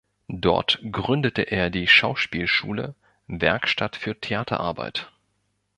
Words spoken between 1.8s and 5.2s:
Schauspielschule "Werkstatt für Theaterarbeit".